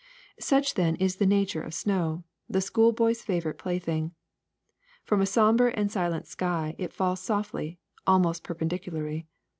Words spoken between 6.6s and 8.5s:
it falls softly, almost